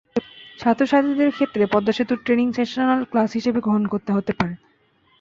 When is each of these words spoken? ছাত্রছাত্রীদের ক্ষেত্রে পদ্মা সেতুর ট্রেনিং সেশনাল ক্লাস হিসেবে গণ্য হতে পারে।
ছাত্রছাত্রীদের 0.59 1.29
ক্ষেত্রে 1.31 1.63
পদ্মা 1.67 1.93
সেতুর 1.93 2.19
ট্রেনিং 2.25 2.47
সেশনাল 2.53 3.01
ক্লাস 3.03 3.29
হিসেবে 3.31 3.59
গণ্য 3.61 3.85
হতে 4.09 4.33
পারে। 4.39 4.53